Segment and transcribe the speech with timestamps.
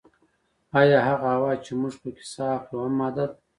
[0.79, 3.35] ایا هغه هوا چې موږ پکې ساه اخلو هم ماده ده